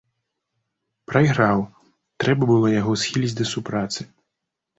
[1.11, 1.59] Прайграў,
[2.25, 4.01] трэба было яго схіліць да супрацы.